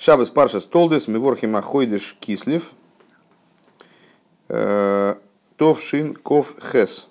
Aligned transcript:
Шабас 0.00 0.30
Паршас 0.30 0.64
Толдес, 0.64 1.08
Миворхим 1.08 1.56
Ахойдыш 1.56 2.16
Кислив, 2.20 2.72
э, 4.48 5.14
Товшин 5.58 6.14
Ков 6.14 6.56
Хес, 6.72 7.06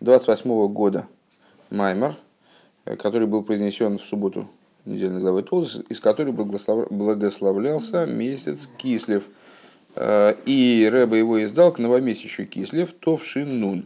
28 0.00 0.68
года 0.68 1.06
Маймар, 1.68 2.16
э, 2.86 2.96
который 2.96 3.26
был 3.26 3.42
произнесен 3.42 3.98
в 3.98 4.02
субботу 4.02 4.48
недельной 4.86 5.20
главы 5.20 5.42
Толдес, 5.42 5.82
из 5.90 6.00
которой 6.00 6.30
благословлялся 6.30 8.06
месяц 8.06 8.60
Кислив. 8.78 9.28
Э, 9.94 10.36
и 10.46 10.88
Рэба 10.90 11.16
его 11.16 11.44
издал 11.44 11.70
к 11.70 11.78
новомесячу 11.78 12.46
Кислив 12.46 12.94
Товшин 12.94 13.60
Нун. 13.60 13.84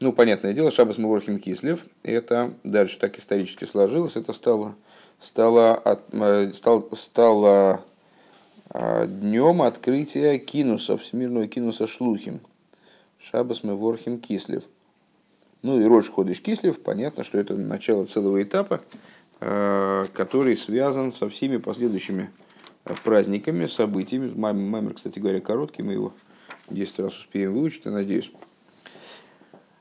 Ну, 0.00 0.12
понятное 0.12 0.52
дело, 0.52 0.70
Шабас 0.70 0.98
Муворхин 0.98 1.38
Кислев, 1.38 1.86
это 2.02 2.52
дальше 2.62 2.98
так 2.98 3.18
исторически 3.18 3.64
сложилось, 3.64 4.16
это 4.16 4.34
стало 4.34 4.74
стало, 5.18 5.82
э, 5.84 6.52
стало, 6.54 6.84
стало 6.94 7.82
а, 8.70 9.06
днем 9.06 9.62
открытия 9.62 10.38
кинуса, 10.38 10.96
всемирного 10.96 11.46
кинуса 11.46 11.86
Шлухим. 11.86 12.40
Шабас 13.18 13.64
Меворхим 13.64 14.20
Кислев. 14.20 14.64
Ну 15.62 15.80
и 15.80 15.84
Рош 15.84 16.10
Ходыш 16.10 16.40
Кислев, 16.40 16.80
понятно, 16.80 17.24
что 17.24 17.38
это 17.38 17.56
начало 17.56 18.04
целого 18.04 18.42
этапа, 18.42 18.82
э, 19.40 20.06
который 20.12 20.56
связан 20.56 21.10
со 21.10 21.28
всеми 21.28 21.56
последующими 21.56 22.30
э, 22.84 22.94
праздниками, 23.02 23.66
событиями. 23.66 24.32
Маймер, 24.36 24.94
кстати 24.94 25.18
говоря, 25.18 25.40
короткий, 25.40 25.82
мы 25.82 25.94
его 25.94 26.12
10 26.70 26.98
раз 27.00 27.18
успеем 27.18 27.54
выучить, 27.54 27.86
я 27.86 27.90
надеюсь. 27.90 28.30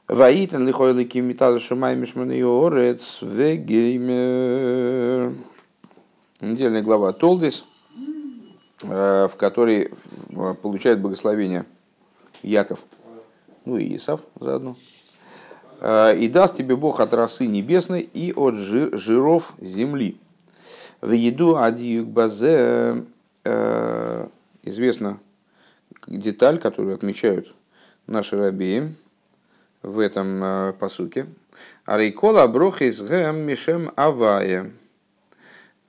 Ваитан 0.08 0.68
лихойлики 0.68 1.18
металл 1.18 1.60
шумай 1.60 1.96
мишманы 1.96 2.46
орец 2.46 3.24
вегеймер. 3.24 4.14
Недельная 6.42 6.84
глава 6.84 7.12
Толдис, 7.12 7.66
э, 8.84 9.28
в 9.28 9.36
которой 9.36 9.90
э, 9.90 10.54
получает 10.62 11.02
благословение 11.02 11.66
Яков, 12.44 12.86
ну 13.66 13.78
и 13.80 13.96
Исав 13.96 14.22
заодно. 14.40 14.78
Э, 15.82 16.16
«И 16.16 16.28
даст 16.28 16.56
тебе 16.56 16.76
Бог 16.76 17.00
от 17.00 17.12
росы 17.12 17.48
небесной 17.48 18.02
и 18.02 18.32
от 18.32 18.54
жиров 18.54 19.56
земли. 19.58 20.20
В 21.02 21.14
еду 21.14 21.58
адиюк 21.58 22.08
базе 22.10 23.06
известна 24.64 25.20
деталь, 26.06 26.60
которую 26.60 26.94
отмечают 26.94 27.56
наши 28.06 28.38
рабеи, 28.38 28.96
в 29.86 30.00
этом 30.00 30.44
э, 30.44 30.74
посуке. 30.74 31.28
Арейкола 31.86 32.48
брохис 32.48 33.02
гэм 33.02 33.38
мишем 33.38 33.92
авая. 33.96 34.72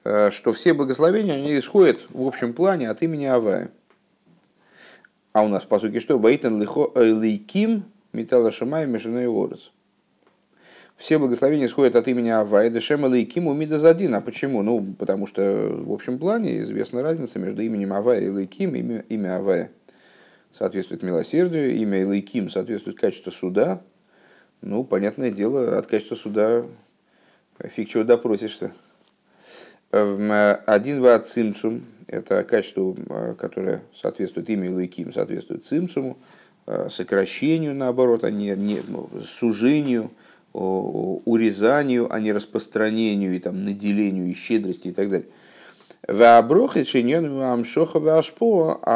Э, 0.04 0.30
что 0.30 0.52
все 0.52 0.72
благословения, 0.72 1.34
они 1.34 1.58
исходят 1.58 2.06
в 2.10 2.26
общем 2.26 2.52
плане 2.52 2.88
от 2.88 3.02
имени 3.02 3.24
Авая. 3.24 3.70
А 5.32 5.42
у 5.42 5.48
нас 5.48 5.64
в 5.64 5.66
посуке 5.66 5.98
что? 5.98 6.16
Ваитан 6.16 6.64
лейким 6.94 7.84
металла 8.12 8.52
шамай 8.52 8.86
мишеной 8.86 9.26
орец. 9.26 9.72
Все 10.96 11.18
благословения 11.18 11.66
исходят 11.66 11.96
от 11.96 12.08
имени 12.08 12.30
Авая, 12.30 12.70
Дешема 12.70 13.06
Лейким 13.06 13.48
Умидазадин. 13.48 14.14
А 14.14 14.20
почему? 14.20 14.62
Ну, 14.62 14.94
потому 14.98 15.26
что 15.26 15.42
в 15.42 15.92
общем 15.92 16.18
плане 16.18 16.62
известна 16.62 17.02
разница 17.02 17.38
между 17.38 17.60
именем 17.62 17.92
Авая 17.92 18.20
и 18.20 18.28
Лейким, 18.28 18.74
имя, 18.76 19.04
имя 19.08 19.36
Авая 19.36 19.70
соответствует 20.56 21.02
милосердию, 21.02 21.76
имя 21.76 22.02
Илайким 22.02 22.48
соответствует 22.48 22.98
качеству 22.98 23.30
суда. 23.30 23.82
Ну, 24.62 24.84
понятное 24.84 25.30
дело, 25.30 25.76
от 25.78 25.86
качества 25.86 26.14
суда 26.14 26.64
фиг 27.62 27.90
чего 27.90 28.04
допросишься. 28.04 28.72
Один 29.90 31.00
ва 31.02 31.18
цимцум– 31.20 31.82
это 32.06 32.42
качество, 32.42 32.94
которое 33.38 33.82
соответствует 33.94 34.48
имя 34.50 34.68
Илайким, 34.68 35.12
соответствует 35.12 35.66
цимцуму, 35.66 36.16
сокращению, 36.88 37.74
наоборот, 37.74 38.24
а 38.24 38.30
не, 38.30 38.50
не 38.56 38.80
сужению, 39.22 40.10
урезанию, 40.52 42.12
а 42.12 42.18
не 42.18 42.32
распространению 42.32 43.36
и 43.36 43.38
там, 43.38 43.64
наделению 43.64 44.28
и 44.30 44.34
щедрости 44.34 44.88
и 44.88 44.92
так 44.92 45.10
далее. 45.10 45.28
А 46.08 46.40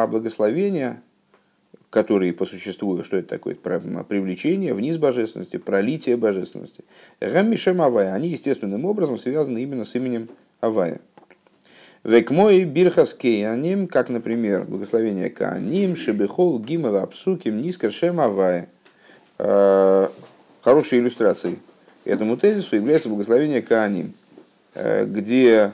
благословение 0.07 1.03
которые 1.91 2.33
по 2.33 2.47
существу, 2.47 3.03
что 3.05 3.17
это 3.17 3.29
такое? 3.29 3.55
Привлечение 3.57 4.73
вниз 4.73 4.97
божественности, 4.97 5.57
пролитие 5.57 6.17
божественности. 6.17 6.85
Гаммишем 7.21 7.83
Авая, 7.83 8.15
они 8.15 8.29
естественным 8.29 8.85
образом 8.85 9.19
связаны 9.19 9.59
именно 9.63 9.85
с 9.85 9.95
именем 9.97 10.29
Авая. 10.61 11.01
Векмой 12.03 12.65
бирхас 12.65 13.13
кейаним, 13.13 13.87
как, 13.87 14.09
например, 14.09 14.65
благословение 14.65 15.29
Кааним, 15.29 15.97
Шебехол, 15.97 16.59
Гимел, 16.59 16.97
Апсуким, 16.97 17.61
Нискаршем 17.61 18.21
Авая. 18.21 18.69
Э, 19.39 20.09
хорошей 20.63 21.01
иллюстрацией 21.01 21.59
этому 22.05 22.37
тезису 22.37 22.77
является 22.77 23.09
благословение 23.09 23.61
Кааним, 23.63 24.15
э, 24.75 25.05
где 25.05 25.73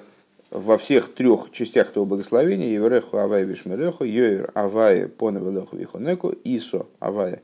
во 0.51 0.79
всех 0.79 1.13
трех 1.15 1.51
частях 1.51 1.91
этого 1.91 2.05
благословения 2.05 2.69
Евереху 2.69 3.19
Авай 3.19 3.45
Вишмереху, 3.45 4.05
Йоир 4.05 4.51
Авай 4.55 5.09
Понавелеху 5.09 5.77
Вихонеку, 5.77 6.35
Исо 6.45 6.87
Авай 7.01 7.41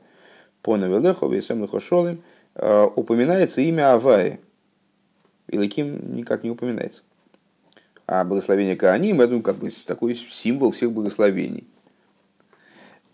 Понавелеху 0.61 1.27
Висем 1.27 1.63
Лехошолым 1.63 2.21
э, 2.55 2.87
упоминается 2.95 3.61
имя 3.61 3.93
Авая. 3.93 4.39
Илаким 5.49 6.15
никак 6.15 6.43
не 6.43 6.51
упоминается. 6.51 7.01
А 8.07 8.23
благословение 8.23 8.75
Кааним 8.75 9.21
это 9.21 9.39
как 9.41 9.57
бы 9.57 9.71
такой 9.85 10.15
символ 10.15 10.71
всех 10.71 10.91
благословений. 10.91 11.67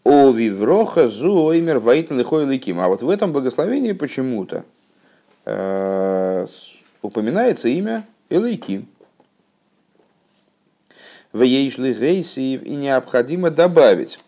О 0.04 0.32
Вивроха 0.32 1.08
Зуоймер 1.08 1.80
Вайтан 1.80 2.18
Лихой 2.18 2.44
А 2.78 2.88
вот 2.88 3.04
в 3.04 3.10
этом 3.10 3.32
благословении 3.34 3.92
почему-то 3.92 4.64
э, 5.46 6.48
упоминается 7.02 7.68
имя 7.68 8.06
Элайким 8.30 8.88
в 11.32 11.42
ейшли 11.44 11.94
гейсиев 11.94 12.64
и 12.64 12.76
необходимо 12.76 13.52
добавить. 13.52 14.20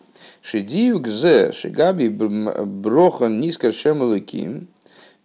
Шидиюк 0.42 1.08
зе 1.08 1.52
шигаби 1.52 2.10
брохан 2.10 3.40
низко 3.40 3.72
шемалыким, 3.72 4.68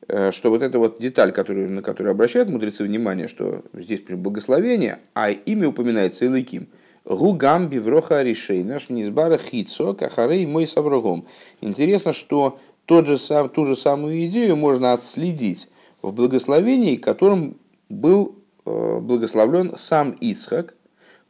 э, 0.09 0.33
что 0.33 0.51
вот 0.51 0.63
эта 0.63 0.79
вот 0.79 1.01
деталь, 1.01 1.33
которую, 1.33 1.71
на 1.71 1.83
которую 1.83 2.13
обращают 2.13 2.51
мудрецы 2.51 2.85
внимание, 2.85 3.29
что 3.29 3.63
здесь 3.73 4.01
при 4.01 4.15
благословении, 4.15 4.97
а 5.15 5.31
имя 5.31 5.69
упоминается 5.69 6.27
Илыким. 6.27 6.69
Гугам 7.05 7.69
бивроха 7.69 8.23
решей, 8.23 8.65
наш 8.65 8.89
низбара 8.89 9.39
хицо, 9.39 9.95
кахарей 9.95 10.45
мой 10.45 10.67
саврогом. 10.67 11.27
Интересно, 11.61 12.13
что 12.13 12.59
тот 12.85 13.07
же 13.07 13.17
сам, 13.17 13.49
ту 13.49 13.65
же 13.65 13.77
самую 13.77 14.27
идею 14.27 14.57
можно 14.57 14.93
отследить 14.93 15.69
в 16.03 16.13
благословении, 16.13 16.97
которым 16.97 17.57
был 17.89 18.37
э, 18.65 18.99
благословлен 19.01 19.75
сам 19.77 20.13
Ицхак, 20.13 20.76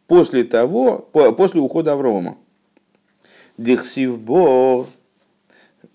после 0.07 0.45
того, 0.45 1.09
после 1.37 1.61
ухода 1.61 1.93
Аврома. 1.93 2.37
Дихсив 3.59 4.21
Бог, 4.21 4.87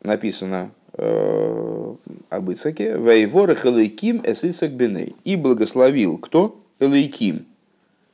написано 0.04 0.72
э, 0.94 1.96
об 2.30 2.52
Ицаке, 2.52 2.98
Вейвор 2.98 3.52
Элейким 3.52 4.22
Эсицак 4.24 4.72
Беней. 4.72 5.16
И 5.24 5.36
благословил 5.36 6.18
кто? 6.18 6.60
Элейким. 6.80 7.46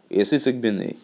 Эсицак 0.09 0.55
Беней. 0.55 0.97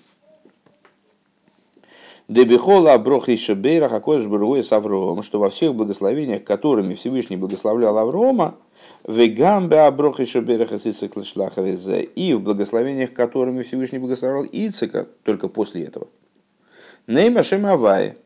Дебихола 2.28 2.94
Аброх 2.94 3.30
и 3.30 3.38
Шабейра 3.38 3.90
Хакош 3.90 4.26
Баруэ 4.26 4.64
с 4.64 4.72
Авромом, 4.72 5.24
что 5.24 5.40
во 5.40 5.50
всех 5.50 5.76
благословениях, 5.76 6.44
которыми 6.44 6.96
Всевышний 6.96 7.36
благословлял 7.36 7.98
Аврома, 7.98 8.56
Вегамбе 9.08 9.82
Аброх 9.82 10.20
и 10.20 10.26
Шабейра 10.26 10.66
Хасицик 10.66 11.16
и 11.16 12.34
в 12.34 12.42
благословениях, 12.42 13.14
которыми 13.14 13.64
Всевышний 13.64 14.00
благословлял 14.00 14.46
Ицика, 14.46 15.08
только 15.24 15.48
после 15.48 15.84
этого. 15.84 16.08
Нейма 17.08 17.44
Шем 17.44 17.66
Авае. 17.66 18.18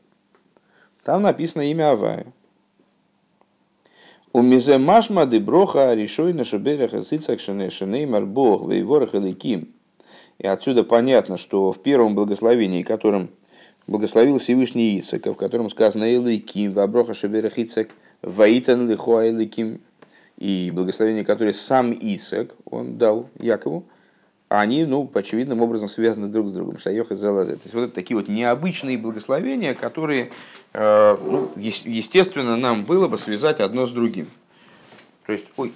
Там 1.04 1.24
написано 1.24 1.62
имя 1.72 1.92
Авая. 1.92 2.28
У 4.34 4.42
мизе 4.42 4.78
машма 4.78 5.26
де 5.26 5.40
броха 5.40 5.96
решой 5.96 6.34
на 6.34 6.44
шаберах 6.44 6.94
и 6.94 7.70
шенеймар 7.70 8.26
бог 8.26 8.70
вейворах 8.70 9.16
и 10.40 10.46
отсюда 10.46 10.84
понятно, 10.84 11.38
что 11.38 11.72
в 11.72 11.82
первом 11.82 12.14
благословении, 12.14 12.84
которым 12.84 13.30
благословил 13.88 14.38
Всевышний 14.38 15.00
Ицека, 15.00 15.34
в 15.34 15.38
котором 15.38 15.70
сказано 15.70 16.14
«Элейким, 16.14 16.74
ваброха 16.74 17.14
шаберах 17.14 17.58
Ицек, 17.58 17.90
ваитан 18.22 18.88
лихуа 18.88 19.28
Элейким», 19.28 19.82
и 20.38 20.72
благословение, 20.72 21.26
которое 21.26 21.54
сам 21.54 21.92
Ицек, 21.92 22.54
он 22.66 22.98
дал 22.98 23.30
Якову, 23.40 23.86
они, 24.50 24.86
ну, 24.86 25.10
очевидным 25.14 25.62
образом 25.62 25.90
связаны 25.90 26.28
друг 26.28 26.48
с 26.48 26.52
другом. 26.52 26.80
Шайох 26.80 27.12
и 27.12 27.16
Залазе. 27.16 27.56
То 27.56 27.62
есть 27.64 27.74
вот 27.74 27.82
это 27.82 27.94
такие 27.94 28.16
вот 28.16 28.30
необычные 28.30 28.98
благословения, 28.98 29.74
которые, 29.74 30.32
э, 30.74 31.18
ну, 31.22 31.52
естественно, 31.58 32.56
нам 32.56 32.86
было 32.86 33.08
бы 33.10 33.18
связать 33.18 33.60
одно 33.60 33.86
с 33.86 33.92
другим. 33.92 34.28
То 35.26 35.34
есть, 35.34 35.46
ой, 35.58 35.74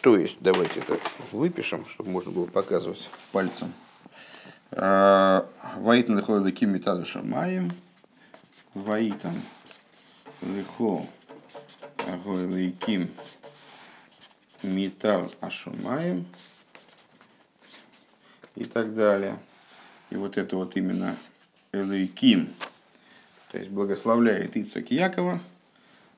То 0.00 0.16
есть, 0.16 0.38
давайте 0.40 0.80
это 0.80 0.96
выпишем, 1.30 1.86
чтобы 1.86 2.10
можно 2.10 2.32
было 2.32 2.46
показывать 2.46 3.10
пальцем. 3.32 3.72
А, 4.72 5.46
Ваитан 5.76 6.16
лихо 6.16 6.38
ликим 6.38 6.70
металу 6.70 7.04
шамаем. 7.04 7.70
Ваитан 8.72 9.34
лихо 10.42 11.02
ликим 12.50 13.10
металл 14.62 15.30
ашумаем. 15.40 16.26
И 18.56 18.64
так 18.64 18.94
далее. 18.94 19.38
И 20.10 20.16
вот 20.16 20.36
это 20.36 20.56
вот 20.56 20.76
именно 20.76 21.14
Элейким, 21.72 22.52
то 23.52 23.58
есть 23.58 23.70
благословляет 23.70 24.56
Ицак 24.56 24.90
Якова, 24.90 25.40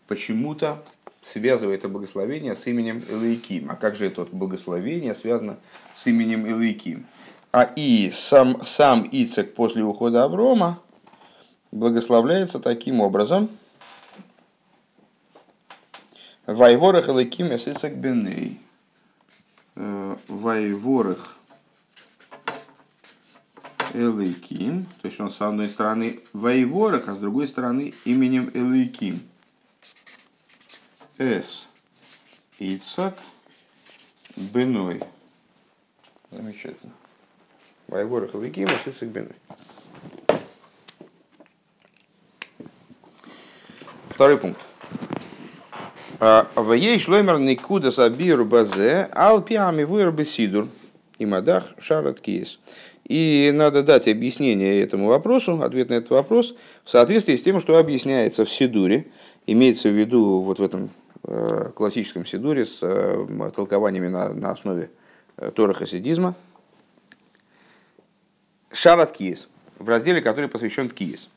почему-то 0.08 0.82
связывает 1.22 1.80
это 1.80 1.88
благословение 1.88 2.56
с 2.56 2.66
именем 2.66 3.02
Элейким. 3.08 3.70
А 3.70 3.76
как 3.76 3.94
же 3.94 4.06
это 4.06 4.24
благословение 4.24 5.14
связано 5.14 5.58
с 5.94 6.06
именем 6.06 6.46
Элейким? 6.48 7.06
А 7.52 7.70
и 7.76 8.10
сам, 8.14 8.64
сам 8.64 9.06
Ицек 9.12 9.54
после 9.54 9.84
ухода 9.84 10.24
Аврома 10.24 10.80
благословляется 11.70 12.60
таким 12.60 13.00
образом. 13.02 13.50
Вайворах 16.46 17.08
Элейким 17.08 17.54
Эсицек 17.54 17.94
Беней. 17.94 18.60
Э, 19.76 20.16
Вайворах 20.28 21.36
Элейким, 23.94 24.86
то 25.02 25.08
есть 25.08 25.20
он 25.20 25.30
с 25.30 25.40
одной 25.40 25.68
стороны 25.68 26.20
Вайворах, 26.32 27.08
а 27.08 27.14
с 27.14 27.18
другой 27.18 27.46
стороны 27.46 27.92
именем 28.04 28.50
Элейким. 28.54 29.20
С. 31.18 31.68
Ицак 32.58 33.16
Беной. 34.36 35.02
Замечательно. 36.30 36.92
Вайворах 37.88 38.34
Элейким, 38.34 38.68
а 38.68 38.88
Ицак 38.88 39.08
Беной. 39.08 39.36
Второй 44.08 44.38
пункт. 44.38 44.60
А, 46.24 46.46
в 46.54 46.72
ей 46.74 47.00
шлоймер 47.00 47.40
никуда 47.40 47.90
сабир 47.90 48.44
базе, 48.44 49.08
алпиами 49.10 49.82
вырбы 49.82 50.24
сидур. 50.24 50.68
И 51.18 51.26
мадах 51.26 51.70
шарат 51.80 52.20
киес. 52.20 52.60
И 53.08 53.50
надо 53.52 53.82
дать 53.82 54.06
объяснение 54.06 54.82
этому 54.82 55.08
вопросу, 55.08 55.60
ответ 55.60 55.90
на 55.90 55.94
этот 55.94 56.10
вопрос, 56.10 56.54
в 56.84 56.90
соответствии 56.90 57.34
с 57.34 57.42
тем, 57.42 57.58
что 57.58 57.76
объясняется 57.76 58.44
в 58.44 58.52
Сидуре, 58.52 59.06
имеется 59.48 59.88
в 59.88 59.98
виду 59.98 60.42
вот 60.42 60.60
в 60.60 60.62
этом 60.62 60.90
э, 61.24 61.70
классическом 61.74 62.24
Сидуре 62.24 62.66
с 62.66 62.78
э, 62.82 63.50
толкованиями 63.56 64.06
на, 64.06 64.32
на 64.32 64.52
основе 64.52 64.90
э, 65.38 65.50
Тора 65.52 65.74
Хасидизма. 65.74 66.36
Шарат 68.72 69.10
Киес, 69.10 69.48
в 69.80 69.88
разделе, 69.88 70.20
который 70.22 70.48
посвящен 70.48 70.88
Киес. 70.88 71.28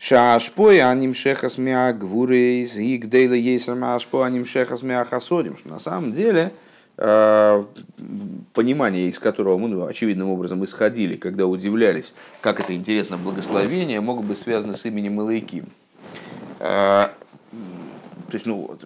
Шашпой 0.00 0.80
аним 0.80 1.14
шехас 1.14 1.58
мя 1.58 1.92
гвурейс, 1.92 2.72
игдейла 2.76 3.34
ейсам 3.34 3.84
ашпой 3.84 4.26
аним 4.26 4.46
шехас 4.46 4.82
мя 4.82 5.04
хасодим. 5.04 5.56
Что 5.56 5.68
на 5.68 5.78
самом 5.78 6.12
деле, 6.12 6.50
Э, 7.02 7.64
понимание, 8.52 9.08
из 9.08 9.18
которого 9.18 9.56
мы 9.56 9.68
ну, 9.68 9.86
очевидным 9.86 10.28
образом 10.28 10.62
исходили, 10.66 11.16
когда 11.16 11.46
удивлялись, 11.46 12.12
как 12.42 12.60
это 12.60 12.74
интересно 12.74 13.16
благословение, 13.16 14.02
могут 14.02 14.26
быть 14.26 14.36
связаны 14.36 14.74
с 14.74 14.84
именем 14.84 15.18
Илайким. 15.18 15.64
Э, 16.58 17.08
то 18.30 18.34
есть, 18.34 18.44
ну, 18.44 18.76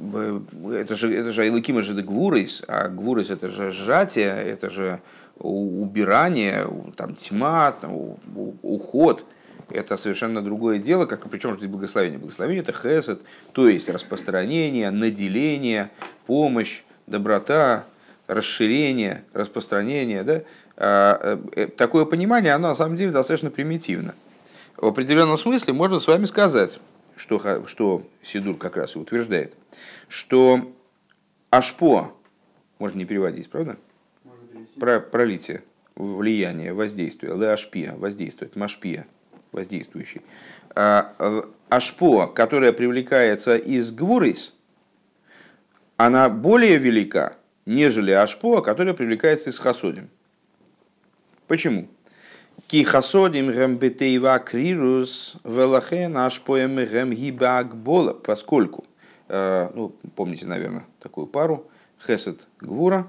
это 0.70 0.94
же, 0.94 1.12
это 1.12 1.32
же 1.32 1.42
Айлыким, 1.42 1.78
это 1.78 1.88
же 1.88 2.02
Гвурис, 2.02 2.62
а 2.68 2.86
Гвурис 2.86 3.30
это 3.30 3.48
же 3.48 3.72
сжатие, 3.72 4.32
это 4.32 4.70
же 4.70 5.00
убирание, 5.36 6.68
там, 6.96 7.16
тьма, 7.16 7.72
там, 7.72 8.16
уход. 8.62 9.26
Это 9.70 9.96
совершенно 9.96 10.42
другое 10.42 10.78
дело, 10.78 11.06
как 11.06 11.28
причем 11.28 11.56
здесь 11.56 11.68
благословение. 11.68 12.18
Благословение 12.18 12.62
это 12.62 12.72
хесед, 12.72 13.20
то 13.52 13.68
есть 13.68 13.88
распространение, 13.88 14.90
наделение, 14.90 15.90
помощь, 16.26 16.82
доброта, 17.06 17.84
расширение, 18.26 19.24
распространение, 19.32 20.22
да, 20.22 20.42
а, 20.76 21.40
э, 21.52 21.66
такое 21.68 22.04
понимание, 22.04 22.52
оно 22.52 22.68
на 22.68 22.74
самом 22.74 22.96
деле 22.96 23.10
достаточно 23.10 23.50
примитивно. 23.50 24.14
В 24.76 24.86
определенном 24.86 25.36
смысле 25.36 25.72
можно 25.72 26.00
с 26.00 26.06
вами 26.06 26.24
сказать, 26.24 26.80
что, 27.16 27.64
что 27.66 28.02
Сидур 28.22 28.56
как 28.58 28.76
раз 28.76 28.96
и 28.96 28.98
утверждает, 28.98 29.54
что 30.08 30.72
Ашпо, 31.50 32.12
можно 32.78 32.98
не 32.98 33.04
переводить, 33.04 33.48
правда? 33.48 33.76
Про, 34.78 34.98
пролитие, 34.98 35.62
влияние, 35.94 36.72
воздействие, 36.72 37.36
ле 37.36 37.50
ашпия, 37.50 37.94
воздействует, 37.94 38.56
машпия, 38.56 39.06
воздействующий. 39.54 40.22
А, 40.74 41.14
ашпо, 41.70 42.26
которая 42.26 42.72
привлекается 42.72 43.56
из 43.56 43.90
гвурис, 43.90 44.54
она 45.96 46.28
более 46.28 46.76
велика, 46.76 47.36
нежели 47.66 48.10
Ашпоа, 48.10 48.60
которая 48.60 48.94
привлекается 48.94 49.50
из 49.50 49.58
Хасодим. 49.58 50.10
Почему? 51.46 51.88
Ки 52.66 52.82
хасодим 52.82 53.76
бетейва 53.76 54.38
крирус 54.38 55.36
велахен 55.44 56.16
ашпоем 56.16 56.76
гэм 56.76 57.12
гибак 57.12 57.76
бола, 57.76 58.14
поскольку, 58.14 58.84
э, 59.28 59.68
ну, 59.74 59.94
помните, 60.16 60.46
наверное, 60.46 60.84
такую 60.98 61.26
пару, 61.26 61.68
хесед 62.04 62.46
гвура, 62.60 63.06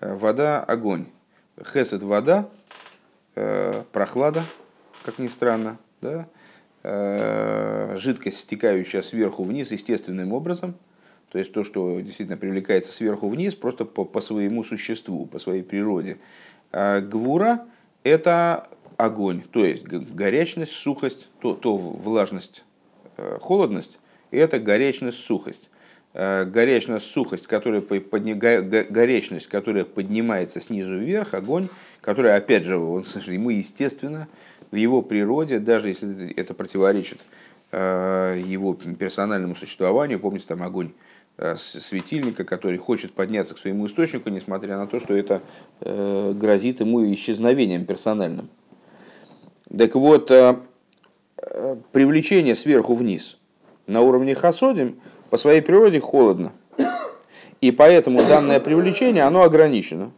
э, 0.00 0.14
вода 0.14 0.64
огонь. 0.64 1.06
Хесед 1.72 2.02
вода, 2.02 2.48
э, 3.36 3.84
прохлада, 3.92 4.44
как 5.08 5.18
ни 5.18 5.28
странно, 5.28 5.78
да, 6.02 6.28
жидкость, 7.96 8.40
стекающая 8.40 9.02
сверху 9.02 9.42
вниз 9.42 9.72
естественным 9.72 10.32
образом– 10.32 10.74
то 11.30 11.38
есть 11.38 11.52
то, 11.52 11.62
что 11.62 12.00
действительно 12.00 12.38
привлекается 12.38 12.92
сверху 12.92 13.28
вниз, 13.28 13.54
просто 13.54 13.84
по, 13.84 14.04
по 14.04 14.20
своему 14.20 14.64
существу, 14.64 15.26
по 15.26 15.38
своей 15.38 15.62
природе. 15.62 16.18
А 16.72 17.00
гвура– 17.00 17.66
это 18.02 18.66
огонь, 18.96 19.42
то 19.50 19.64
есть 19.64 19.84
горячность, 19.84 20.72
сухость, 20.72 21.28
то, 21.40 21.54
то 21.54 21.76
влажность, 21.76 22.64
э, 23.16 23.38
холодность– 23.40 23.98
это 24.30 24.58
горячность, 24.58 25.18
сухость. 25.18 25.70
Э, 26.14 26.46
горячность, 26.46 27.06
сухость, 27.06 27.46
которая, 27.46 27.82
подни, 27.82 28.32
горячность, 28.32 29.46
которая 29.48 29.84
поднимается 29.84 30.60
снизу 30.60 30.96
вверх, 30.96 31.34
огонь, 31.34 31.68
который, 32.00 32.34
опять 32.34 32.64
же, 32.64 32.78
он, 32.78 33.04
ему 33.26 33.50
естественно, 33.50 34.28
в 34.70 34.76
его 34.76 35.02
природе, 35.02 35.58
даже 35.58 35.88
если 35.88 36.32
это 36.32 36.54
противоречит 36.54 37.20
э, 37.72 38.42
его 38.44 38.74
персональному 38.74 39.56
существованию, 39.56 40.20
помните, 40.20 40.46
там 40.48 40.62
огонь 40.62 40.92
Э, 41.40 41.54
светильника, 41.56 42.42
который 42.42 42.78
хочет 42.78 43.12
подняться 43.12 43.54
к 43.54 43.58
своему 43.58 43.86
источнику, 43.86 44.28
несмотря 44.28 44.76
на 44.76 44.88
то, 44.88 44.98
что 44.98 45.14
это 45.14 45.40
э, 45.80 46.32
грозит 46.34 46.80
ему 46.80 47.14
исчезновением 47.14 47.84
персональным. 47.84 48.48
Так 49.76 49.94
вот, 49.94 50.32
привлечение 51.92 52.56
сверху 52.56 52.94
вниз 52.94 53.36
на 53.86 54.00
уровне 54.00 54.34
хасодим 54.34 55.00
по 55.30 55.36
своей 55.36 55.60
природе 55.60 56.00
холодно. 56.00 56.52
И 57.60 57.70
поэтому 57.70 58.24
данное 58.24 58.58
привлечение, 58.58 59.22
оно 59.22 59.42
ограничено. 59.42 60.10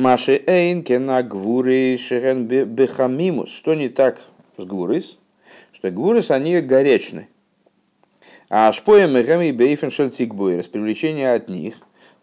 Маши 0.00 0.42
эйн 0.46 0.82
кена 0.82 1.22
гвуры 1.22 1.98
шерен 1.98 2.46
бехамимус. 2.46 3.50
Что 3.50 3.74
не 3.74 3.90
так 3.90 4.22
с 4.56 4.64
гвурис? 4.64 5.18
Что 5.72 5.90
гвурис, 5.90 6.30
они 6.30 6.58
горячны. 6.62 7.28
А 8.48 8.72
шпоем 8.72 9.14
и 9.18 9.52
бейфеншель 9.52 10.10
тикбуэрс, 10.10 10.68
привлечение 10.68 11.34
от 11.34 11.50
них, 11.50 11.74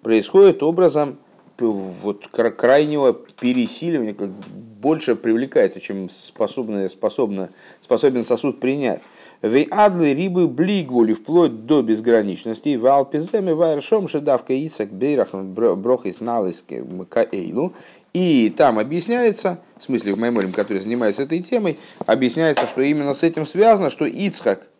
происходит 0.01 0.63
образом 0.63 1.19
вот 1.60 2.28
крайнего 2.28 3.14
пересиливания, 3.14 4.14
как 4.14 4.30
больше 4.30 5.16
привлекается, 5.16 5.80
чем 5.80 6.10
способны, 6.10 6.88
способна, 6.90 7.50
способен 7.82 8.24
сосуд 8.24 8.60
принять. 8.60 9.04
Вей 9.42 9.68
адлы 9.70 10.14
рибы 10.14 10.48
блигвули 10.48 11.14
вплоть 11.14 11.66
до 11.66 11.82
безграничности. 11.82 12.76
В 12.76 12.86
алпиземе 12.86 13.54
вайршом 13.54 14.08
шедавка 14.08 14.54
ицак 14.54 14.92
бейрахан 14.92 15.54
брохис 15.54 16.22
налыски 16.22 16.84
каэйлу. 17.10 17.74
И 18.14 18.54
там 18.56 18.80
объясняется, 18.80 19.60
в 19.78 19.84
смысле 19.84 20.14
в 20.14 20.20
мемориям, 20.20 20.52
который 20.52 20.82
занимается 20.82 21.24
этой 21.24 21.40
темой, 21.40 21.78
объясняется, 22.06 22.66
что 22.66 22.82
именно 22.82 23.14
с 23.14 23.24
этим 23.24 23.46
связано, 23.46 23.90
что 23.90 24.06
Ицхак– 24.06 24.68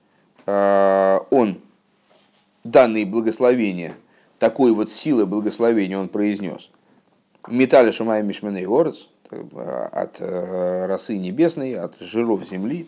Э, 0.48 1.20
он 1.30 1.60
данные 2.64 3.06
благословения, 3.06 3.96
такой 4.40 4.72
вот 4.72 4.92
силы 4.92 5.26
благословения 5.26 5.98
он 5.98 6.08
произнес. 6.08 6.72
Металли 7.48 7.92
Шумай 7.92 8.24
Мишменей 8.24 8.66
Орец, 8.68 9.10
от 9.30 10.20
росы 10.20 11.18
небесной, 11.18 11.76
от 11.76 12.00
жиров 12.00 12.46
земли. 12.46 12.88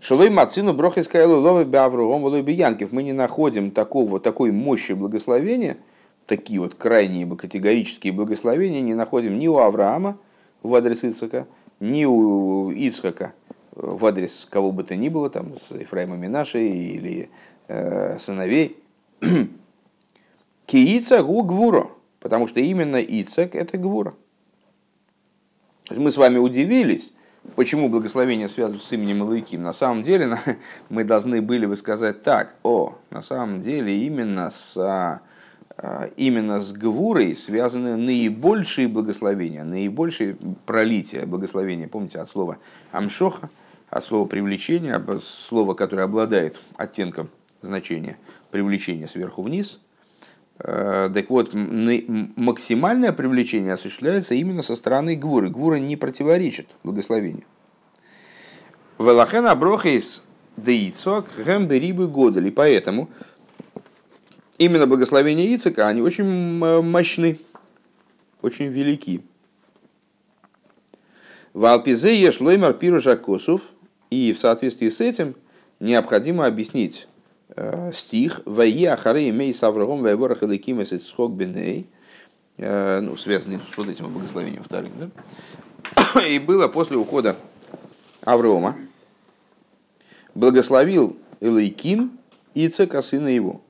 Шалой 0.00 0.30
мацину 0.30 0.74
брохиская 0.74 1.26
ловы 1.26 1.64
бавругом 1.64 2.22
волой 2.22 2.42
биянкив. 2.42 2.92
Мы 2.92 3.02
не 3.02 3.12
находим 3.12 3.70
такого, 3.70 4.20
такой 4.20 4.52
мощи 4.52 4.92
благословения, 4.92 5.76
такие 6.26 6.60
вот 6.60 6.74
крайние 6.74 7.26
категорические 7.34 8.12
благословения 8.12 8.80
не 8.80 8.94
находим 8.94 9.38
ни 9.38 9.48
у 9.48 9.58
Авраама 9.58 10.18
в 10.62 10.74
адрес 10.74 11.02
Ицхака, 11.04 11.46
ни 11.80 12.04
у 12.04 12.70
Ицхака 12.70 13.32
в 13.72 14.04
адрес 14.04 14.46
кого 14.50 14.72
бы 14.72 14.82
то 14.82 14.96
ни 14.96 15.08
было, 15.08 15.30
там, 15.30 15.56
с 15.58 15.70
Ефраима 15.70 16.16
Минашей 16.16 16.68
или 16.68 17.30
э, 17.68 18.18
сыновей. 18.18 18.76
Киица 20.70 21.24
гу 21.24 21.42
гвуро, 21.42 21.90
потому 22.20 22.46
что 22.46 22.60
именно 22.60 23.02
Ицак 23.02 23.56
это 23.56 23.76
гвура. 23.76 24.14
Мы 25.90 26.12
с 26.12 26.16
вами 26.16 26.38
удивились, 26.38 27.12
почему 27.56 27.88
благословение 27.88 28.48
связано 28.48 28.78
с 28.78 28.92
именем 28.92 29.24
Илайким. 29.24 29.62
На 29.62 29.72
самом 29.72 30.04
деле 30.04 30.38
мы 30.88 31.02
должны 31.02 31.42
были 31.42 31.66
бы 31.66 31.74
сказать 31.74 32.22
так, 32.22 32.54
о, 32.62 32.96
на 33.10 33.20
самом 33.20 33.62
деле 33.62 33.98
именно 33.98 34.52
с, 34.52 34.76
а, 34.76 35.22
именно 36.16 36.60
с 36.60 36.70
Гвурой 36.70 37.34
связаны 37.34 37.96
наибольшие 37.96 38.86
благословения, 38.86 39.64
наибольшие 39.64 40.36
пролития 40.66 41.26
благословения. 41.26 41.88
Помните 41.88 42.20
от 42.20 42.30
слова 42.30 42.58
амшоха, 42.92 43.50
от 43.88 44.04
слова 44.04 44.24
привлечения, 44.24 45.04
слово, 45.20 45.74
которое 45.74 46.04
обладает 46.04 46.60
оттенком 46.76 47.28
значения 47.60 48.18
привлечения 48.52 49.08
сверху 49.08 49.42
вниз– 49.42 49.80
Э, 49.89 49.89
так 50.62 51.30
вот, 51.30 51.54
максимальное 51.54 53.12
привлечение 53.12 53.74
осуществляется 53.74 54.34
именно 54.34 54.62
со 54.62 54.76
стороны 54.76 55.16
Гвуры. 55.16 55.48
Гвура 55.48 55.76
не 55.76 55.96
противоречит 55.96 56.68
благословению. 56.82 57.44
Велахена 58.98 59.54
брохейс 59.54 60.22
деицок 60.58 61.28
гэмберибы 61.38 62.08
годали. 62.08 62.50
Поэтому 62.50 63.08
именно 64.58 64.86
благословения 64.86 65.56
Ицека, 65.56 65.88
они 65.88 66.02
очень 66.02 66.24
мощны, 66.82 67.38
очень 68.42 68.66
велики. 68.66 69.22
В 71.54 71.64
Алпизе 71.64 72.20
еш 72.20 72.40
лоймар 72.40 72.74
пирожа 72.74 73.16
косов, 73.16 73.62
и 74.10 74.32
в 74.32 74.38
соответствии 74.38 74.88
с 74.88 75.00
этим 75.00 75.34
необходимо 75.80 76.44
объяснить 76.46 77.08
Э, 77.09 77.09
стих 77.92 78.42
«Ваи 78.44 78.84
ахары 78.84 79.30
мей 79.30 79.52
саврагом 79.54 80.00
вайворах 80.00 80.42
эликим 80.42 80.82
эсэцхок 80.82 81.32
беней», 81.32 81.86
э, 82.56 83.00
ну, 83.00 83.16
связанный 83.16 83.58
с 83.72 83.76
вот 83.76 83.88
этим 83.88 84.12
благословением 84.12 84.62
вторым. 84.62 84.92
Да? 84.98 86.26
И 86.26 86.38
было 86.38 86.68
после 86.68 86.96
ухода 86.96 87.36
Аврома, 88.24 88.76
благословил 90.34 91.16
Элейким 91.40 92.18
Ицека, 92.54 93.02
сына 93.02 93.28
его. 93.28 93.60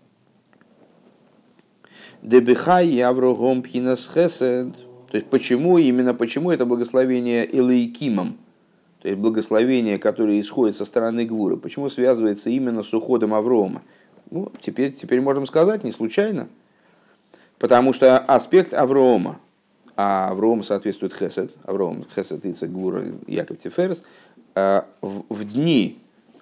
Дебихай 2.22 3.00
Аврогом 3.00 3.62
Пхинас 3.62 4.10
Хесед. 4.12 4.76
То 5.10 5.16
есть 5.16 5.26
почему, 5.28 5.78
именно 5.78 6.14
почему 6.14 6.50
это 6.50 6.66
благословение 6.66 7.49
Элейкимом– 7.50 8.37
то 9.00 9.09
есть 9.09 9.19
благословение, 9.19 9.99
которое 9.99 10.40
исходит 10.40 10.76
со 10.76 10.85
стороны 10.85 11.25
Гвура, 11.25 11.57
почему 11.57 11.88
связывается 11.88 12.50
именно 12.50 12.83
с 12.83 12.92
уходом 12.92 13.33
Аврома? 13.33 13.83
Ну, 14.30 14.52
теперь, 14.61 14.92
теперь 14.92 15.21
можем 15.21 15.47
сказать, 15.47 15.85
не 15.85 15.92
случайно. 15.92 16.49
Потому 17.59 17.92
что 17.92 18.19
аспект 18.19 18.75
Аврома, 18.75 19.40
а 19.97 20.28
Авром 20.30 20.62
соответствует 20.62 21.14
Хесед, 21.14 21.50
Авром, 21.64 22.04
Хесед, 22.14 22.45
Ицек, 22.45 22.71
Гвура, 22.71 23.02
Яков 23.26 23.59
Тиферес, 23.59 24.02
а, 24.54 24.87
в, 25.00 25.25
в 25.28 25.50
дни 25.50 25.99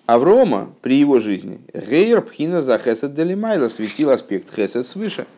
Аврома 0.06 0.70
при 0.82 0.96
его 0.96 1.20
жизни 1.20 1.60
Гейр 1.72 2.22
Пхина 2.22 2.62
за 2.62 2.78
Хесед 2.78 3.14
Делимайла 3.14 3.68
светил 3.68 4.10
аспект 4.10 4.54
Хесед 4.54 4.86
свыше– 4.86 5.26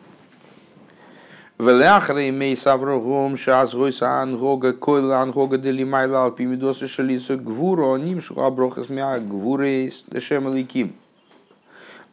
Веляхрей 1.61 2.31
мей 2.31 2.57
саврогом 2.57 3.37
шаз 3.37 3.75
гойса 3.75 4.23
ангога 4.23 4.73
койла 4.73 5.19
ангога 5.19 5.59
дели 5.59 5.83
майла 5.83 6.23
алпимидосы 6.23 6.87
шалису 6.87 7.37
гвуру 7.37 7.95
нимшу 7.97 8.41
аброхас 8.41 8.89
мя 8.89 9.19
гвурейс 9.19 10.05
дешемаликим. 10.07 10.95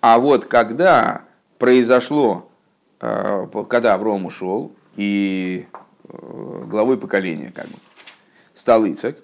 А 0.03 0.19
вот 0.19 0.45
когда 0.45 1.23
произошло, 1.59 2.47
э, 3.01 3.47
когда 3.71 3.95
Авром 3.95 4.27
ушел, 4.27 4.71
и 4.97 5.67
э, 6.05 6.65
главой 6.67 6.99
поколения 6.99 7.51
как 7.55 7.69
бы, 7.69 7.79
стал 8.55 8.85
Ицек, 8.85 9.17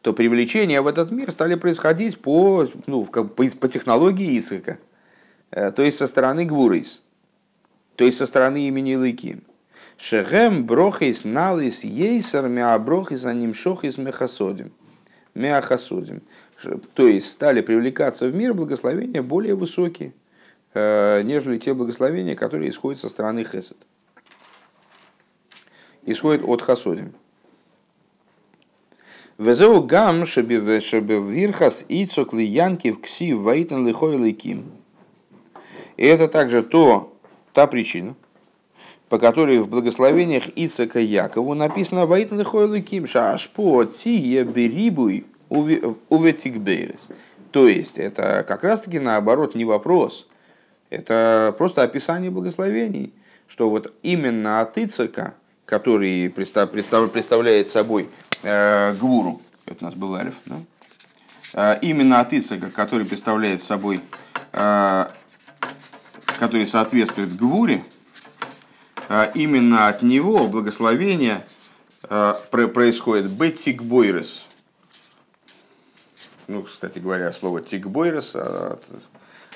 то 0.00 0.12
привлечения 0.12 0.80
в 0.80 0.86
этот 0.86 1.10
мир 1.10 1.32
стали 1.32 1.56
происходить 1.56 2.20
по, 2.20 2.68
ну, 2.86 3.04
как, 3.04 3.34
по, 3.34 3.42
по 3.60 3.68
технологии 3.68 4.38
Ицека, 4.38 4.78
э, 5.50 5.72
то 5.72 5.82
есть 5.82 5.98
со 5.98 6.06
стороны 6.06 6.44
Гвурейс 6.44 7.02
то 7.98 8.04
есть 8.04 8.18
со 8.18 8.26
стороны 8.26 8.68
имени 8.68 8.94
Лыким. 8.94 9.42
Шехем 9.96 10.64
брохис 10.64 11.24
налис 11.24 11.82
ейсер 11.82 12.46
меаброхис 12.46 13.24
анимшохис 13.24 13.98
мехасодим. 13.98 14.70
Меахасодим. 15.34 16.22
То 16.94 17.08
есть 17.08 17.28
стали 17.28 17.60
привлекаться 17.60 18.28
в 18.28 18.34
мир 18.36 18.54
благословения 18.54 19.20
более 19.20 19.56
высокие, 19.56 20.12
э, 20.74 21.22
нежели 21.24 21.58
те 21.58 21.74
благословения, 21.74 22.36
которые 22.36 22.70
исходят 22.70 23.00
со 23.00 23.08
стороны 23.08 23.44
Хесед. 23.44 23.78
Исходят 26.06 26.44
от 26.44 26.62
Хасодим. 26.62 27.12
Везеу 29.38 29.82
гам 29.82 30.24
шебевирхас 30.24 31.84
ицок 31.88 32.32
лиянкив 32.32 33.00
ксив 33.00 33.38
ваитан 33.38 33.84
лихой 33.88 34.16
ликим. 34.16 34.70
И 35.96 36.06
это 36.06 36.28
также 36.28 36.62
то, 36.62 37.17
та 37.58 37.66
причина, 37.66 38.14
по 39.08 39.18
которой 39.18 39.58
в 39.58 39.68
благословениях 39.68 40.44
Ицека 40.54 41.00
Якову 41.00 41.54
написано 41.54 42.06
«Ваитан 42.06 42.44
хойлы 42.44 42.82
кимша 42.82 43.32
ашпо 43.32 43.84
тие 43.84 44.44
берибуй 44.44 45.26
уветикбейрес». 45.48 47.08
То 47.50 47.66
есть, 47.66 47.98
это 47.98 48.44
как 48.46 48.62
раз-таки 48.62 49.00
наоборот 49.00 49.56
не 49.56 49.64
вопрос, 49.64 50.28
это 50.88 51.52
просто 51.58 51.82
описание 51.82 52.30
благословений, 52.30 53.12
что 53.48 53.68
вот 53.70 53.92
именно 54.04 54.60
от 54.60 54.78
Ицека, 54.78 55.34
который 55.64 56.30
представляет 56.30 57.66
собой 57.66 58.08
э, 58.44 58.94
гвуру, 58.94 59.42
это 59.66 59.84
у 59.84 59.84
нас 59.86 59.94
был 59.94 60.14
Алиф, 60.14 60.34
да? 60.46 60.60
э, 61.54 61.78
именно 61.82 62.20
от 62.20 62.32
Ицека, 62.32 62.70
который 62.70 63.04
представляет 63.04 63.64
собой 63.64 64.00
э, 64.52 65.06
который 66.38 66.66
соответствует 66.66 67.36
Гвуре, 67.36 67.84
а 69.08 69.30
именно 69.34 69.88
от 69.88 70.02
него 70.02 70.46
благословение 70.46 71.44
а, 72.04 72.34
происходит 72.34 73.30
бетикбойрес. 73.30 74.46
Ну, 76.46 76.62
кстати 76.62 76.98
говоря, 76.98 77.32
слово 77.32 77.60
тикбойрес 77.60 78.34
от, 78.34 78.82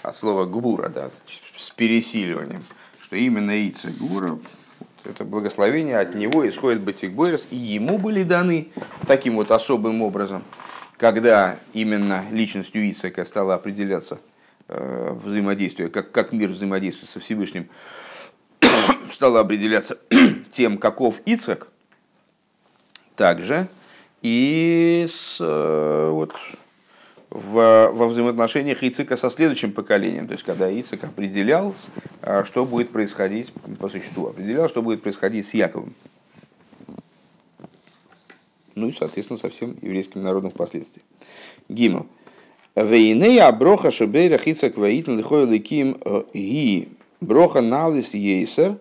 от 0.02 0.16
слова 0.16 0.44
гвура, 0.44 0.88
да, 0.90 1.10
с 1.56 1.70
пересиливанием, 1.70 2.62
что 3.00 3.16
именно 3.16 3.66
Ица 3.66 3.88
Гвура, 3.98 4.38
это 5.04 5.24
благословение 5.24 5.98
от 5.98 6.14
него 6.14 6.46
исходит 6.46 6.82
бетикбойрес, 6.82 7.46
и 7.50 7.56
ему 7.56 7.96
были 7.98 8.24
даны 8.24 8.68
таким 9.06 9.36
вот 9.36 9.50
особым 9.50 10.02
образом, 10.02 10.44
когда 10.98 11.58
именно 11.72 12.24
личностью 12.30 12.90
Ицека 12.90 13.24
стала 13.24 13.54
определяться 13.54 14.18
взаимодействия, 15.24 15.88
как, 15.88 16.12
как 16.12 16.32
мир 16.32 16.50
взаимодействует 16.50 17.10
со 17.10 17.20
Всевышним, 17.20 17.68
стало 19.12 19.40
определяться 19.40 19.98
тем, 20.52 20.78
каков 20.78 21.20
Ицхак, 21.24 21.68
также 23.16 23.68
и 24.22 25.04
с, 25.08 25.38
э, 25.40 26.08
вот, 26.10 26.32
в, 27.30 27.90
во 27.92 28.08
взаимоотношениях 28.08 28.82
Ицика 28.82 29.16
со 29.16 29.30
следующим 29.30 29.72
поколением, 29.72 30.26
то 30.26 30.32
есть 30.32 30.44
когда 30.44 30.70
Ицик 30.70 31.04
определял, 31.04 31.74
э, 32.22 32.44
что 32.44 32.64
будет 32.64 32.90
происходить 32.90 33.52
по 33.80 33.88
существу, 33.88 34.28
определял, 34.28 34.68
что 34.68 34.82
будет 34.82 35.02
происходить 35.02 35.46
с 35.46 35.54
Яковом. 35.54 35.94
Ну 38.74 38.88
и, 38.88 38.92
соответственно, 38.92 39.38
со 39.38 39.50
всем 39.50 39.76
еврейским 39.82 40.22
народом 40.22 40.50
впоследствии. 40.50 41.02
Гимл. 41.68 42.06
Вейнея 42.74 43.52
броха 43.52 43.90
шебейра 43.90 44.38
хицак 44.38 44.76
ваитн 44.76 45.18
лихой 45.18 45.46
ликим 45.46 45.98
э, 46.04 46.22
ги 46.34 46.88
броха 47.20 47.60
налис 47.60 48.14
ейсер 48.14 48.78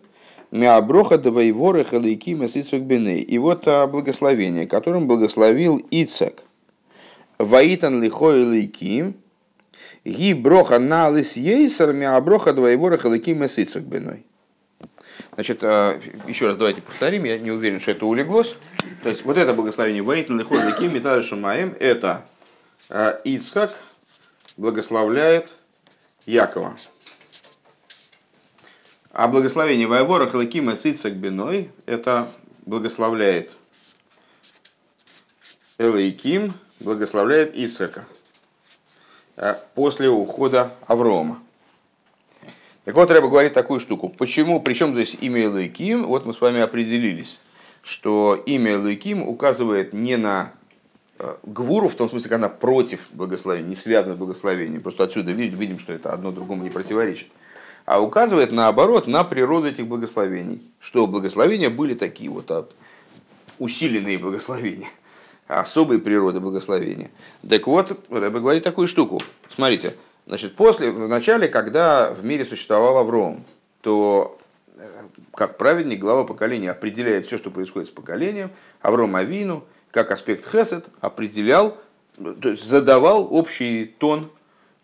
мя 0.51 0.81
броха 0.81 1.17
давайворы 1.17 1.83
халиким 1.83 2.45
эсицак 2.45 2.81
беней. 2.83 3.21
И 3.21 3.37
вот 3.37 3.67
а, 3.67 3.87
благословение, 3.87 4.67
которым 4.67 5.07
благословил 5.07 5.77
Ицак. 5.91 6.43
Ваитан 7.39 8.03
лихой 8.03 8.43
ликим 8.43 9.15
ги 10.05 10.33
броха 10.33 10.79
налис 10.79 11.37
ейсер 11.37 11.93
мя 11.93 12.19
броха 12.21 12.53
давайворы 12.53 12.97
халиким 12.97 13.45
эсицак 13.45 13.83
беной. 13.83 14.25
Значит, 15.35 15.63
а, 15.63 15.99
еще 16.27 16.47
раз 16.47 16.57
давайте 16.57 16.81
повторим, 16.81 17.23
я 17.23 17.37
не 17.39 17.51
уверен, 17.51 17.79
что 17.79 17.91
это 17.91 18.05
улеглось. 18.05 18.55
То 19.03 19.09
есть 19.09 19.23
вот 19.23 19.37
это 19.37 19.53
благословение 19.53 20.03
Вейтн 20.03 20.37
Лихой 20.37 20.59
Ликим 20.65 20.93
Металь 20.93 21.23
Шамаем, 21.23 21.73
это 21.79 22.25
Ицхак 23.23 23.73
благословляет 24.57 25.49
Якова. 26.25 26.75
А 29.11 29.27
благословение 29.27 29.87
Вайвора 29.87 30.27
Халакима 30.27 30.75
Сицак 30.75 31.13
Биной 31.13 31.71
это 31.85 32.27
благословляет 32.65 33.51
Элайким, 35.77 36.53
благословляет 36.79 37.55
Ицхака 37.55 38.05
э, 39.35 39.55
после 39.73 40.09
ухода 40.09 40.73
Аврома. 40.87 41.41
Так 42.85 42.95
вот, 42.95 43.11
Рэба 43.11 43.27
говорит 43.27 43.53
такую 43.53 43.79
штуку. 43.79 44.09
Почему, 44.09 44.61
причем 44.61 44.93
здесь 44.93 45.15
имя 45.19 45.45
Элайким, 45.45 46.05
вот 46.05 46.25
мы 46.25 46.33
с 46.33 46.41
вами 46.41 46.61
определились, 46.61 47.41
что 47.81 48.41
имя 48.45 48.73
Элайким 48.73 49.27
указывает 49.27 49.93
не 49.93 50.17
на 50.17 50.53
Гвуру, 51.43 51.87
в 51.87 51.95
том 51.95 52.09
смысле, 52.09 52.29
когда 52.29 52.47
она 52.47 52.53
против 52.53 53.07
благословения, 53.11 53.69
не 53.69 53.75
связана 53.75 54.15
с 54.15 54.17
благословением. 54.17 54.81
Просто 54.81 55.03
отсюда 55.03 55.31
видим, 55.31 55.57
видим, 55.57 55.79
что 55.79 55.93
это 55.93 56.11
одно 56.11 56.31
другому 56.31 56.63
не 56.63 56.69
противоречит. 56.69 57.27
А 57.85 58.01
указывает, 58.01 58.51
наоборот, 58.51 59.07
на 59.07 59.23
природу 59.23 59.67
этих 59.67 59.87
благословений. 59.87 60.71
Что 60.79 61.07
благословения 61.07 61.69
были 61.69 61.93
такие 61.93 62.29
вот 62.29 62.49
а, 62.51 62.67
усиленные 63.59 64.17
благословения 64.17 64.89
особой 65.47 65.99
природы 65.99 66.39
благословения. 66.39 67.11
Так 67.47 67.67
вот, 67.67 68.07
Рэбе 68.09 68.39
говорит 68.39 68.63
такую 68.63 68.87
штуку. 68.87 69.21
Смотрите, 69.53 69.95
Значит, 70.27 70.55
после, 70.55 70.91
в 70.91 71.07
начале, 71.07 71.47
когда 71.47 72.11
в 72.11 72.23
мире 72.23 72.45
существовал 72.45 72.97
Авром, 72.97 73.43
то 73.81 74.37
э, 74.77 74.81
как 75.33 75.57
праведник, 75.57 75.99
глава 75.99 76.23
поколения 76.23 76.71
определяет 76.71 77.25
все, 77.25 77.37
что 77.37 77.49
происходит 77.49 77.89
с 77.89 77.91
поколением. 77.91 78.51
Авром 78.81 79.15
Авину, 79.15 79.65
как 79.91 80.11
аспект 80.11 80.49
Хесед, 80.49 80.85
определял, 80.99 81.77
то 82.17 82.49
есть 82.49 82.63
задавал 82.63 83.27
общий 83.33 83.85
тон 83.85 84.31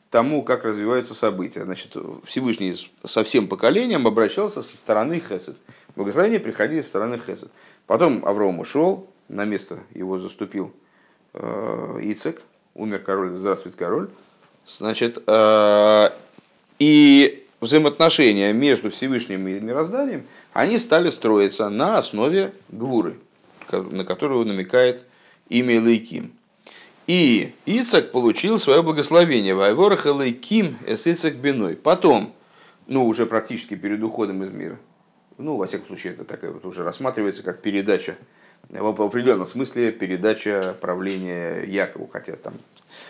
тому, 0.09 0.43
как 0.43 0.63
развиваются 0.63 1.13
события. 1.13 1.63
Значит, 1.63 1.95
Всевышний 2.25 2.73
со 3.03 3.23
всем 3.23 3.47
поколением 3.47 4.07
обращался 4.07 4.61
со 4.61 4.75
стороны 4.75 5.19
Хесед. 5.19 5.57
Благословения 5.95 6.39
приходили 6.39 6.81
со 6.81 6.89
стороны 6.89 7.19
Хесед. 7.19 7.49
Потом 7.85 8.25
Авром 8.25 8.59
ушел, 8.59 9.09
на 9.29 9.45
место 9.45 9.79
его 9.93 10.19
заступил 10.19 10.73
э, 11.33 11.99
Ицек, 12.03 12.41
умер 12.75 12.99
король, 12.99 13.35
здравствует 13.35 13.75
король. 13.75 14.09
Значит, 14.65 15.21
э, 15.25 16.09
и 16.79 17.47
взаимоотношения 17.59 18.53
между 18.53 18.91
Всевышним 18.91 19.47
и 19.47 19.59
мирозданием, 19.59 20.25
они 20.53 20.77
стали 20.77 21.09
строиться 21.09 21.69
на 21.69 21.97
основе 21.97 22.53
гвуры, 22.69 23.17
на 23.71 24.05
которую 24.05 24.45
намекает 24.45 25.05
имя 25.49 25.81
Лейким. 25.81 26.33
И 27.07 27.53
Ицак 27.65 28.11
получил 28.11 28.59
свое 28.59 28.83
благословение. 28.83 29.55
Вайворах 29.55 30.05
Лейким 30.05 30.77
эс 30.85 31.07
Ицак 31.07 31.35
Биной. 31.35 31.75
Потом, 31.75 32.33
ну, 32.87 33.05
уже 33.05 33.25
практически 33.25 33.75
перед 33.75 34.03
уходом 34.03 34.43
из 34.43 34.51
мира, 34.51 34.77
ну, 35.37 35.55
во 35.55 35.67
всяком 35.67 35.87
случае, 35.87 36.13
это 36.13 36.25
такая 36.25 36.51
вот 36.51 36.65
уже 36.65 36.83
рассматривается 36.83 37.43
как 37.43 37.61
передача, 37.61 38.17
в 38.69 39.01
определенном 39.01 39.47
смысле 39.47 39.91
передача 39.91 40.75
правления 40.81 41.63
Якову, 41.63 42.09
хотя 42.11 42.35
там 42.35 42.53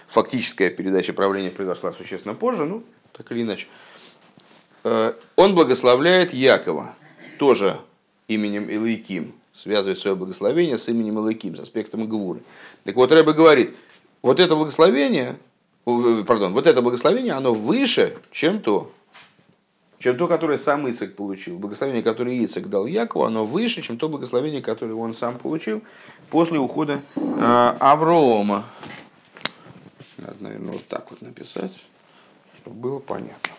фактическая 0.08 0.70
передача 0.70 1.14
правления 1.14 1.50
произошла 1.50 1.94
существенно 1.94 2.36
позже, 2.36 2.66
ну, 2.66 2.84
так 3.14 3.32
или 3.32 3.42
иначе. 3.42 3.68
Э, 4.84 5.14
он 5.36 5.56
благословляет 5.56 6.34
Якова, 6.34 6.94
тоже 7.40 7.80
именем 8.28 8.70
Илайким, 8.70 9.34
связывает 9.58 9.98
свое 9.98 10.16
благословение 10.16 10.78
с 10.78 10.88
именем 10.88 11.18
Илайким, 11.18 11.56
с 11.56 11.60
аспектом 11.60 12.08
Гвуры. 12.08 12.42
Так 12.84 12.96
вот, 12.96 13.12
Рэбе 13.12 13.34
говорит, 13.34 13.76
вот 14.22 14.40
это 14.40 14.56
благословение, 14.56 15.36
пардон, 15.84 16.54
вот 16.54 16.68
это 16.68 16.82
благословение, 16.82 17.34
оно 17.34 17.54
выше, 17.54 18.16
чем 18.32 18.62
то, 18.62 18.92
чем 20.00 20.16
то, 20.16 20.28
которое 20.28 20.60
сам 20.60 20.90
Ицек 20.90 21.16
получил. 21.16 21.58
Благословение, 21.58 22.04
которое 22.04 22.36
Ицек 22.36 22.68
дал 22.68 22.86
Якову, 22.86 23.26
оно 23.26 23.46
выше, 23.46 23.82
чем 23.82 23.98
то 23.98 24.08
благословение, 24.08 24.62
которое 24.62 24.94
он 24.94 25.16
сам 25.16 25.38
получил 25.38 25.82
после 26.30 26.60
ухода 26.60 27.02
э, 27.16 27.76
Аврома. 27.80 28.63
Надо, 30.17 30.36
наверное, 30.39 30.74
вот 30.74 30.86
так 30.88 31.10
вот 31.10 31.24
написать, 31.24 31.72
чтобы 32.62 32.76
было 32.76 33.00
понятно. 33.00 33.54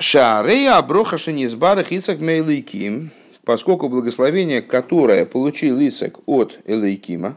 Шарея 0.00 0.76
Аброха 0.76 1.18
Шенизбарах 1.18 1.90
Ицак 1.90 2.20
Мейлейким, 2.20 3.10
поскольку 3.44 3.88
благословение, 3.88 4.62
которое 4.62 5.26
получил 5.26 5.80
Ицак 5.80 6.20
от 6.26 6.60
Элейкима, 6.66 7.36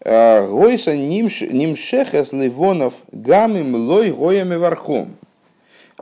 э, 0.00 0.46
Гойса 0.46 0.96
нимшехес 0.96 2.32
ливонов 2.32 3.02
гамим 3.12 3.74
лой 3.74 4.10
гоями 4.10 4.56
вархом. 4.56 5.16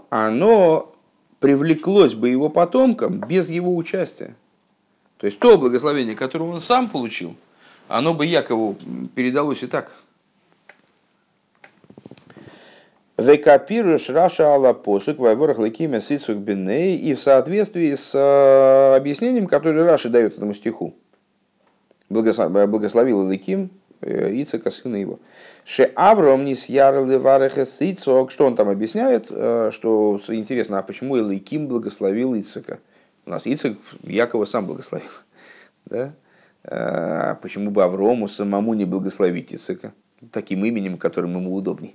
Оно 0.09 0.93
привлеклось 1.39 2.15
бы 2.15 2.31
его 2.31 2.49
потомкам 2.49 3.21
без 3.21 3.51
его 3.51 3.77
участия. 3.77 4.35
То 5.19 5.27
есть 5.27 5.39
то 5.39 5.59
благословение, 5.59 6.15
которое 6.15 6.45
он 6.45 6.61
сам 6.61 6.89
получил– 6.89 7.37
оно 7.89 8.15
бы 8.15 8.27
Якову 8.27 8.77
передалось 9.15 9.63
и 9.63 9.67
так. 9.67 9.93
Векапируешь 13.19 14.11
Раша 14.11 14.49
Алла 14.49 14.75
посук 14.75 15.19
вайворах 15.19 15.59
лекимя 15.59 16.03
сицук 16.03 16.37
беней 16.37 16.99
и 16.99 17.15
в 17.15 17.21
соответствии 17.21 17.95
с 17.95 18.15
э, 18.15 18.97
объяснением, 18.97 19.47
которое 19.47 19.85
Раша 19.87 20.11
дает 20.11 20.35
этому 20.35 20.53
стиху. 20.53 20.95
Благословил 22.11 23.27
Леким 23.31 23.71
э, 24.03 24.31
Ицека, 24.35 24.71
сына 24.71 24.97
его. 24.97 25.19
Ше 25.65 25.91
Авром 25.95 26.45
не 26.45 26.55
сьярли 26.55 27.17
варехес 27.17 27.81
Ицок. 27.81 28.31
Что 28.31 28.45
он 28.45 28.55
там 28.55 28.69
объясняет? 28.69 29.29
Э, 29.31 29.71
что 29.73 30.21
интересно, 30.29 30.79
а 30.79 30.83
почему 30.83 31.17
Леким 31.17 31.69
благословил 31.69 32.35
Ицека? 32.35 32.81
У 33.25 33.31
нас 33.31 33.47
Ицек 33.47 33.79
Якова 34.03 34.45
сам 34.45 34.67
благословил. 34.67 35.11
Да? 35.87 36.13
А 36.65 37.37
почему 37.37 37.71
бы 37.71 37.83
Аврому 37.85 38.29
самому 38.29 38.75
не 38.75 38.85
благословить 38.85 39.55
Исака? 39.55 39.95
Таким 40.33 40.65
именем, 40.65 40.99
которым 40.99 41.37
ему 41.37 41.55
удобней, 41.55 41.95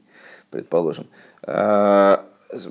предположим. 0.52 1.08
А, 1.44 2.26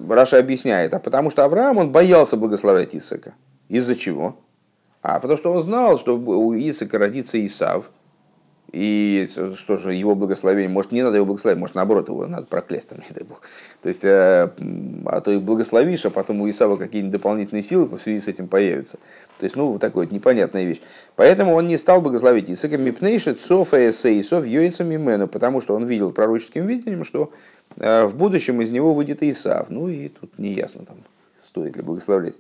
Раша 0.09 0.39
объясняет, 0.39 0.95
а 0.95 1.01
потому 1.01 1.31
что 1.31 1.45
Авраам, 1.45 1.79
он 1.79 1.91
боялся 1.91 2.37
благословлять 2.37 2.95
Исака. 2.95 3.35
Из-за 3.69 3.97
чего? 3.97 4.37
А 5.03 5.19
потому 5.19 5.39
что 5.39 5.53
он 5.53 5.63
знал, 5.63 5.99
что 5.99 6.17
у 6.17 6.55
Исака 6.55 6.99
родится 6.99 7.45
Исав, 7.45 7.91
и 8.73 9.29
что 9.57 9.79
же, 9.79 9.95
его 9.95 10.15
благословение, 10.15 10.69
может, 10.69 10.93
не 10.93 11.03
надо 11.03 11.17
его 11.17 11.27
благословить, 11.27 11.59
может, 11.59 11.75
наоборот, 11.75 12.09
его 12.09 12.27
надо 12.27 12.47
проклясть, 12.47 12.89
там, 12.89 12.99
не 13.09 13.15
дай 13.15 13.25
бог. 13.25 13.41
То 13.83 13.89
есть, 13.89 14.05
э, 14.05 14.49
а 15.07 15.21
то 15.21 15.33
и 15.33 15.39
благословишь, 15.39 16.05
а 16.07 16.11
потом 16.11 16.41
у 16.41 16.49
Исава 16.49 16.77
какие-нибудь 16.77 17.13
дополнительные 17.13 17.65
силы 17.65 17.87
в 17.87 18.01
связи 18.01 18.21
с 18.21 18.29
этим 18.29 18.47
появятся. 18.47 18.99
То 19.39 19.45
есть, 19.45 19.57
ну, 19.57 19.73
вот 19.73 19.81
такая 19.81 20.05
вот 20.05 20.13
непонятная 20.13 20.65
вещь. 20.65 20.81
Поэтому 21.17 21.55
он 21.55 21.67
не 21.67 21.79
стал 21.79 22.01
благословить 22.01 22.49
Исака 22.49 22.79
Мипнейшит 22.79 23.41
Софа 23.41 23.89
Эсейсов 23.89 24.47
Йойца 24.47 24.85
Мимену, 24.85 25.27
потому 25.27 25.61
что 25.61 25.75
он 25.75 25.87
видел 25.87 26.13
пророческим 26.13 26.67
видением, 26.67 27.05
что 27.05 27.33
в 27.77 28.13
будущем 28.15 28.61
из 28.61 28.71
него 28.71 28.95
выйдет 28.95 29.23
Исав. 29.23 29.71
Ну, 29.71 29.89
и 29.89 30.09
тут 30.09 30.39
неясно, 30.39 30.85
там, 30.85 30.97
стоит 31.39 31.77
ли 31.77 31.83
благословлять. 31.83 32.35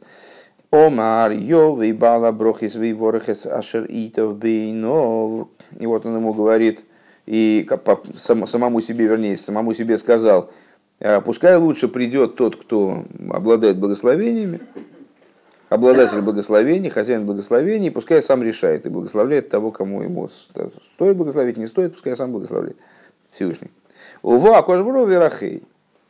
Омар, 0.70 1.32
Йовый, 1.32 1.92
Бала, 1.92 2.30
Брохис, 2.30 2.76
Вейворахес, 2.76 3.46
Ашер, 3.46 3.86
Итов, 3.88 4.36
Бейнов. 4.36 5.48
И 5.78 5.86
вот 5.86 6.06
он 6.06 6.16
ему 6.16 6.32
говорит, 6.32 6.84
и 7.26 7.68
самому 8.16 8.80
себе, 8.80 9.06
вернее, 9.06 9.36
самому 9.36 9.74
себе 9.74 9.98
сказал, 9.98 10.50
«А 11.00 11.20
пускай 11.20 11.56
лучше 11.56 11.88
придет 11.88 12.36
тот, 12.36 12.56
кто 12.56 13.04
обладает 13.30 13.78
благословениями, 13.78 14.60
обладатель 15.68 16.20
благословений, 16.20 16.90
хозяин 16.90 17.26
благословений, 17.26 17.90
пускай 17.90 18.22
сам 18.22 18.42
решает 18.42 18.86
и 18.86 18.88
благословляет 18.88 19.48
того, 19.48 19.70
кому 19.70 20.02
ему 20.02 20.28
стоит 20.28 21.16
благословить, 21.16 21.56
не 21.56 21.66
стоит, 21.66 21.94
пускай 21.94 22.16
сам 22.16 22.32
благословляет 22.32 22.76
Всевышний. 23.32 23.70
Ува, 24.22 24.62
кожбру 24.62 25.06
верахей. 25.06 25.62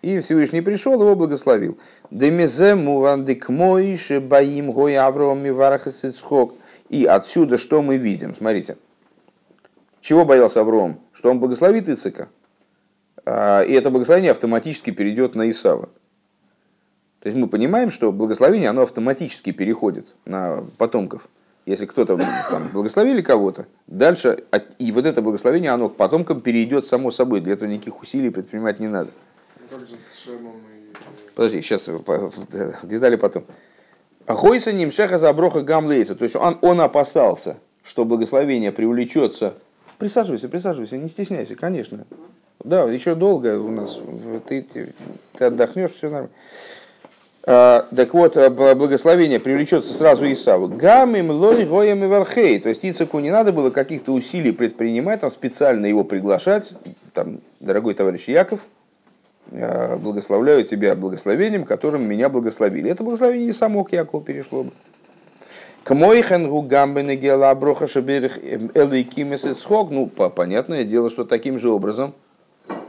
И 0.02 0.20
Всевышний 0.20 0.62
пришел, 0.62 0.94
его 0.94 1.14
благословил. 1.14 1.78
Демезе 2.10 2.74
мувандик 2.74 3.48
мойше 3.48 4.20
баим 4.20 4.72
гой 4.72 4.96
Авраам 4.96 5.42
миварахасицхок. 5.42 6.54
И 6.88 7.04
отсюда 7.04 7.58
что 7.58 7.82
мы 7.82 7.98
видим? 7.98 8.34
Смотрите. 8.34 8.76
Чего 10.00 10.24
боялся 10.24 10.60
Авраам? 10.60 10.98
Что 11.12 11.30
он 11.30 11.38
благословит 11.38 11.88
Ицика. 11.88 12.28
А, 13.26 13.62
и 13.62 13.72
это 13.74 13.90
благословение 13.90 14.30
автоматически 14.30 14.90
перейдет 14.90 15.34
на 15.34 15.50
Исава. 15.50 15.90
То 17.20 17.26
есть 17.26 17.36
мы 17.36 17.48
понимаем, 17.48 17.90
что 17.90 18.10
благословение 18.10 18.70
оно 18.70 18.82
автоматически 18.82 19.52
переходит 19.52 20.14
на 20.24 20.64
потомков. 20.78 21.28
Если 21.70 21.86
кто-то 21.86 22.18
там, 22.50 22.68
благословили 22.72 23.22
кого-то, 23.22 23.66
дальше, 23.86 24.42
и 24.80 24.90
вот 24.90 25.06
это 25.06 25.22
благословение, 25.22 25.70
оно 25.70 25.88
к 25.88 25.94
потомкам 25.94 26.40
перейдет 26.40 26.84
само 26.84 27.12
собой. 27.12 27.40
Для 27.40 27.52
этого 27.52 27.68
никаких 27.68 28.02
усилий 28.02 28.30
предпринимать 28.30 28.80
не 28.80 28.88
надо. 28.88 29.10
Как 29.70 29.78
же 29.86 29.94
с 29.94 30.18
Шемом 30.18 30.56
и... 30.56 30.92
Подожди, 31.36 31.62
сейчас 31.62 31.88
детали 32.82 33.14
потом. 33.14 33.44
Хойса 34.26 34.72
нимшеха 34.72 35.18
заброха 35.18 35.60
гамлейса. 35.60 36.16
То 36.16 36.24
есть 36.24 36.34
он, 36.34 36.58
он 36.60 36.80
опасался, 36.80 37.58
что 37.84 38.04
благословение 38.04 38.72
привлечется. 38.72 39.54
Присаживайся, 39.98 40.48
присаживайся, 40.48 40.96
не 40.96 41.08
стесняйся, 41.08 41.54
конечно. 41.54 42.04
Да, 42.64 42.82
еще 42.90 43.14
долго 43.14 43.60
у 43.60 43.70
нас. 43.70 43.96
Ты, 44.48 44.62
ты, 44.62 44.92
ты 45.34 45.44
отдохнешь, 45.44 45.92
все 45.92 46.10
нормально. 46.10 46.30
А, 47.44 47.86
так 47.94 48.12
вот, 48.12 48.36
благословение 48.36 49.40
привлечется 49.40 49.92
сразу 49.92 50.30
Исаву. 50.30 50.68
Гамим 50.68 51.30
лой 51.30 51.64
гоем 51.64 52.04
и 52.04 52.06
вархей. 52.06 52.60
То 52.60 52.68
есть 52.68 52.84
Ицеку 52.84 53.18
не 53.18 53.30
надо 53.30 53.52
было 53.52 53.70
каких-то 53.70 54.12
усилий 54.12 54.52
предпринимать, 54.52 55.20
там 55.20 55.30
специально 55.30 55.86
его 55.86 56.04
приглашать. 56.04 56.72
Там, 57.14 57.40
дорогой 57.58 57.94
товарищ 57.94 58.28
Яков, 58.28 58.60
благословляю 59.50 60.64
тебя 60.64 60.94
благословением, 60.94 61.64
которым 61.64 62.04
меня 62.04 62.28
благословили. 62.28 62.90
Это 62.90 63.02
благословение 63.02 63.48
и 63.48 63.52
само 63.52 63.84
к 63.84 63.92
Якову 63.92 64.22
перешло 64.22 64.64
бы. 64.64 64.70
К 65.82 65.94
Мойхенгу 65.94 66.60
гамбене 66.60 67.16
гела 67.16 67.54
броха 67.54 67.88
шаберих 67.88 68.38
элейкимес 68.38 69.44
Ну, 69.90 70.06
понятное 70.06 70.84
дело, 70.84 71.08
что 71.08 71.24
таким 71.24 71.58
же 71.58 71.70
образом. 71.70 72.12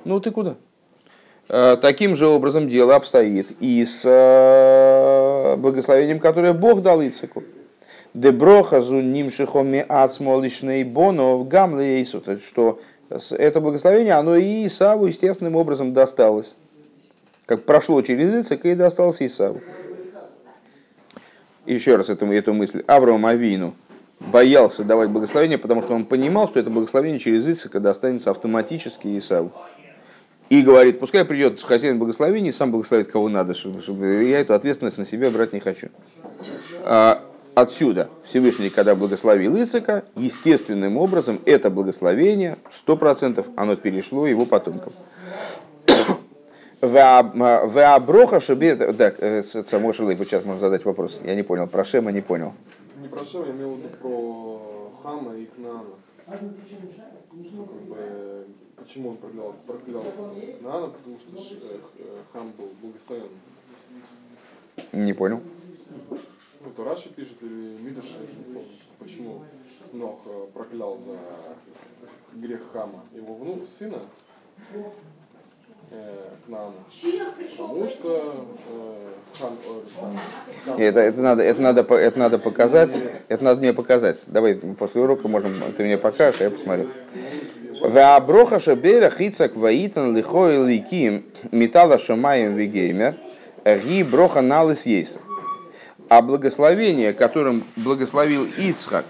Ну, 0.03 0.19
ты 0.19 0.29
куда? 0.29 0.57
Э, 1.53 1.75
таким 1.75 2.15
же 2.15 2.27
образом 2.27 2.69
дело 2.69 2.95
обстоит 2.95 3.47
и 3.59 3.85
с 3.85 4.03
э, 4.05 5.57
благословением, 5.57 6.19
которое 6.19 6.53
Бог 6.53 6.81
дал 6.81 7.01
Ицеку. 7.01 7.43
Деброха 8.13 8.79
зу 8.79 9.01
нимшихоми 9.01 9.85
ацмолишней 9.85 10.85
боно 10.85 11.35
в 11.35 11.45
гамле 11.49 12.05
что 12.05 12.79
это 13.31 13.59
благословение, 13.59 14.13
оно 14.13 14.37
и 14.37 14.65
Исаву 14.65 15.07
естественным 15.07 15.57
образом 15.57 15.91
досталось. 15.91 16.55
Как 17.45 17.63
прошло 17.63 18.01
через 18.01 18.33
Ицека 18.45 18.69
и 18.69 18.75
досталось 18.75 19.21
Исаву. 19.21 19.59
Еще 21.65 21.97
раз 21.97 22.07
эту, 22.07 22.31
эту 22.31 22.53
мысль. 22.53 22.81
Авраам 22.87 23.25
Авину 23.25 23.75
боялся 24.21 24.85
давать 24.85 25.09
благословение, 25.09 25.57
потому 25.57 25.81
что 25.81 25.95
он 25.95 26.05
понимал, 26.05 26.47
что 26.47 26.61
это 26.61 26.69
благословение 26.69 27.19
через 27.19 27.45
Ицека 27.45 27.81
достанется 27.81 28.31
автоматически 28.31 29.17
Исаву. 29.17 29.51
И 30.51 30.63
говорит, 30.63 30.99
пускай 30.99 31.23
придет 31.23 31.61
хозяин 31.61 31.97
благословения 31.97 32.49
и 32.49 32.53
сам 32.53 32.71
благословит 32.71 33.09
кого 33.09 33.29
надо, 33.29 33.55
чтобы, 33.55 33.81
чтобы 33.81 34.25
я 34.25 34.41
эту 34.41 34.53
ответственность 34.53 34.97
на 34.97 35.05
себя 35.05 35.31
брать 35.31 35.53
не 35.53 35.61
хочу. 35.61 35.87
А, 36.83 37.23
отсюда 37.55 38.09
Всевышний, 38.25 38.69
когда 38.69 38.93
благословил 38.93 39.55
Исака, 39.63 40.03
естественным 40.17 40.97
образом 40.97 41.39
это 41.45 41.69
благословение, 41.69 42.57
сто 42.69 42.97
процентов, 42.97 43.45
оно 43.55 43.77
перешло 43.77 44.27
его 44.27 44.43
потомкам. 44.45 44.91
Веаброха 46.81 48.41
шабе... 48.41 48.75
Так, 48.75 49.23
э, 49.23 49.43
Самой 49.43 49.93
Шилы, 49.93 50.17
сейчас 50.17 50.43
можно 50.43 50.59
задать 50.59 50.83
вопрос. 50.83 51.21
Я 51.23 51.35
не 51.35 51.43
понял. 51.43 51.67
Про 51.67 51.85
Шема 51.85 52.11
не 52.11 52.19
понял. 52.19 52.51
Не 53.01 53.07
про 53.07 53.23
Шема, 53.23 53.45
я 53.45 53.51
имел 53.53 53.75
в 53.75 53.77
виду 53.77 53.87
про 54.01 54.91
Хама 55.01 55.33
и 55.37 55.45
Кнаана. 55.45 55.85
Что 57.31 57.63
как 57.63 57.81
бы, 57.83 58.47
почему 58.75 59.09
он 59.11 59.17
проклял, 59.17 59.55
проклял 59.65 60.03
Кнаана? 60.59 60.87
Потому 60.89 61.17
что 61.17 61.65
э, 61.65 62.23
Хам 62.33 62.51
был 62.51 62.69
благословен. 62.81 63.29
Не 64.91 65.13
понял. 65.13 65.41
Ну, 66.09 66.71
то 66.75 66.83
Раши 66.83 67.09
пишет, 67.09 67.41
или 67.41 67.77
Мидаш, 67.77 68.05
не 68.37 68.53
помню, 68.53 68.69
что 68.79 68.91
почему 68.99 69.45
Нох 69.93 70.21
э, 70.25 70.47
проклял 70.53 70.97
за 70.97 71.17
грех 72.33 72.61
Хама 72.73 73.05
его 73.13 73.35
внук, 73.35 73.67
сына, 73.67 73.99
к 75.91 76.47
нам, 76.47 76.73
потому 77.57 77.87
что 77.87 78.47
хан, 79.37 79.57
это, 80.77 80.99
это, 81.01 81.21
надо, 81.21 81.43
это, 81.43 81.61
надо, 81.61 81.81
это 81.81 82.19
надо 82.19 82.39
показать, 82.39 82.97
это 83.27 83.43
надо 83.43 83.59
мне 83.59 83.73
показать. 83.73 84.23
Давай 84.27 84.55
после 84.55 85.01
урока 85.01 85.27
можем, 85.27 85.53
ты 85.75 85.83
мне 85.83 85.97
покажешь, 85.97 86.39
а 86.39 86.45
я 86.45 86.51
посмотрю. 86.51 86.89
Вааброха 87.81 88.59
шабера 88.59 89.09
хицак 89.09 89.55
ваитан 89.55 90.15
лихой 90.15 90.65
ликим 90.65 91.25
металла 91.51 91.97
шамаем 91.97 92.55
вигеймер 92.55 93.15
ги 93.65 94.03
броха 94.03 94.41
налыс 94.41 94.85
есть. 94.85 95.19
А 96.07 96.21
благословение, 96.21 97.13
которым 97.13 97.63
благословил 97.75 98.45
Ицхак 98.57 99.05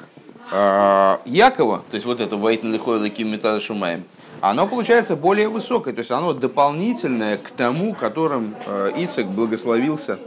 Якова, 1.25 1.83
то 1.89 1.95
есть 1.95 2.05
вот 2.05 2.21
это 2.21 2.37
ваитан 2.37 2.71
лихой 2.71 2.99
ликим 3.01 3.31
металла 3.31 3.59
шамаем, 3.59 4.05
оно 4.41 4.67
получается 4.67 5.15
более 5.15 5.47
высокое, 5.49 5.93
то 5.93 5.99
есть 5.99 6.11
оно 6.11 6.33
дополнительное 6.33 7.37
к 7.37 7.51
тому, 7.51 7.93
которым 7.93 8.55
э, 8.65 8.91
Ицек 8.97 9.27
благословился 9.27 10.19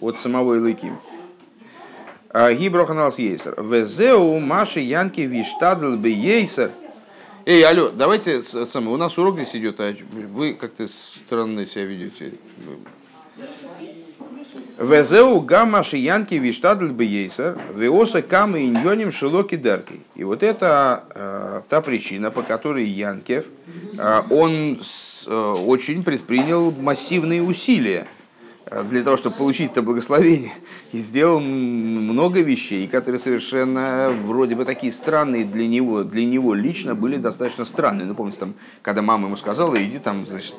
от 0.00 0.18
самого 0.18 0.56
Илыким. 0.56 0.98
А, 2.32 2.52
Гиброханалс 2.52 3.18
Ейсер. 3.18 3.60
Везеу 3.62 4.38
Маши 4.38 4.80
Янки 4.80 5.20
Виштадл 5.20 5.96
бы 5.96 6.08
Ейсер. 6.08 6.72
Эй, 7.46 7.62
алло, 7.64 7.90
давайте, 7.90 8.42
самое, 8.42 8.94
у 8.94 8.96
нас 8.96 9.16
урок 9.18 9.36
здесь 9.36 9.56
идет, 9.56 9.80
а 9.80 9.94
вы 10.12 10.54
как-то 10.54 10.86
странно 10.88 11.64
себя 11.64 11.84
ведете. 11.84 12.34
Везеу 14.80 15.42
гамма 15.42 15.84
шиянки 15.84 16.36
виштадль 16.36 16.90
бейсер, 16.90 17.58
веоса 17.74 18.22
камы 18.22 18.64
иньоним 18.64 19.12
шелоки 19.12 19.56
дарки. 19.56 20.00
И 20.14 20.24
вот 20.24 20.42
это 20.42 21.04
э, 21.14 21.60
та 21.68 21.82
причина, 21.82 22.30
по 22.30 22.40
которой 22.40 22.86
Янкев, 22.86 23.44
э, 23.98 24.22
он 24.30 24.80
с, 24.82 25.26
э, 25.26 25.54
очень 25.66 26.02
предпринял 26.02 26.70
массивные 26.70 27.42
усилия 27.42 28.06
для 28.70 29.02
того, 29.02 29.16
чтобы 29.16 29.36
получить 29.36 29.72
это 29.72 29.82
благословение, 29.82 30.52
и 30.92 30.98
сделал 30.98 31.40
много 31.40 32.40
вещей, 32.40 32.86
которые 32.86 33.18
совершенно 33.18 34.14
вроде 34.24 34.54
бы 34.54 34.64
такие 34.64 34.92
странные 34.92 35.44
для 35.44 35.66
него, 35.66 36.04
для 36.04 36.24
него 36.24 36.54
лично 36.54 36.94
были 36.94 37.16
достаточно 37.16 37.64
странные. 37.64 38.06
Ну, 38.06 38.14
помните, 38.14 38.38
там, 38.38 38.54
когда 38.82 39.02
мама 39.02 39.26
ему 39.26 39.36
сказала, 39.36 39.74
иди 39.74 39.98
там, 39.98 40.24
значит, 40.26 40.54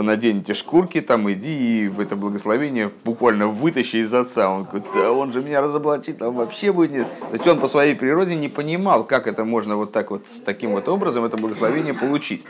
надень 0.00 0.40
эти 0.40 0.54
шкурки, 0.54 1.02
там, 1.02 1.30
иди 1.30 1.84
и 1.84 1.88
в 1.88 2.00
это 2.00 2.16
благословение 2.16 2.90
буквально 3.04 3.48
вытащи 3.48 3.96
из 3.96 4.14
отца. 4.14 4.50
Он 4.50 4.64
говорит, 4.64 4.84
да 4.94 5.12
он 5.12 5.32
же 5.32 5.42
меня 5.42 5.60
разоблачит, 5.60 6.22
он 6.22 6.34
вообще 6.34 6.72
будет 6.72 6.92
нет. 6.92 7.08
То 7.20 7.34
есть 7.34 7.46
он 7.46 7.60
по 7.60 7.68
своей 7.68 7.94
природе 7.94 8.36
не 8.36 8.48
понимал, 8.48 9.04
как 9.04 9.26
это 9.26 9.44
можно 9.44 9.76
вот 9.76 9.92
так 9.92 10.10
вот, 10.10 10.24
таким 10.46 10.70
вот 10.70 10.88
образом 10.88 11.24
это 11.24 11.36
благословение 11.36 11.92
получить. 11.92 12.42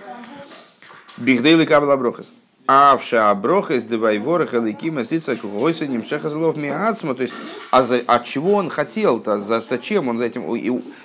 Бихдейлы 1.16 1.66
кабла 1.66 1.96
брохас. 1.96 2.26
Авша 2.72 3.34
броха 3.34 3.74
из 3.74 3.82
девайворах 3.82 4.54
эликима 4.54 5.04
сица 5.04 5.34
кугойса 5.34 5.88
немшеха 5.88 6.30
злов 6.30 6.56
миацма. 6.56 7.16
То 7.16 7.22
есть, 7.22 7.34
а 7.72 7.82
за, 7.82 7.96
от 8.06 8.24
чего 8.24 8.52
он 8.52 8.70
хотел-то, 8.70 9.40
за, 9.40 9.60
зачем 9.60 10.06
он 10.06 10.18
за 10.18 10.26
этим? 10.26 10.44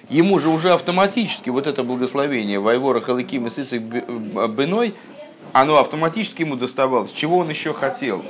Ему 0.08 0.38
же 0.38 0.50
уже 0.50 0.74
автоматически 0.74 1.50
вот 1.50 1.66
это 1.66 1.82
благословение 1.82 2.60
вайворах 2.60 3.10
эликима 3.10 3.50
сица 3.50 3.80
беной, 3.80 4.94
оно 5.54 5.80
автоматически 5.80 6.44
ему 6.44 6.56
доставалось. 6.56 7.12
Чего 7.12 7.40
он 7.40 7.50
еще 7.50 7.74
хотел? 7.74 8.24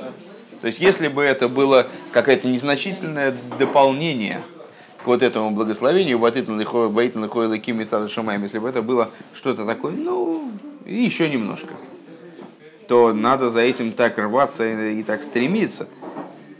То 0.62 0.68
есть, 0.68 0.80
если 0.80 1.08
бы 1.08 1.22
это 1.22 1.50
было 1.50 1.86
какое-то 2.12 2.48
незначительное 2.48 3.36
дополнение 3.58 4.40
к 5.04 5.06
вот 5.06 5.22
этому 5.22 5.50
благословению, 5.50 6.18
если 6.24 8.58
бы 8.58 8.68
это 8.70 8.80
было 8.80 9.10
что-то 9.34 9.66
такое, 9.66 9.92
ну, 9.92 10.50
еще 10.86 11.28
немножко 11.28 11.74
то 12.88 13.12
надо 13.12 13.50
за 13.50 13.60
этим 13.60 13.92
так 13.92 14.18
рваться 14.18 14.64
и, 14.90 15.02
так 15.02 15.22
стремиться. 15.22 15.88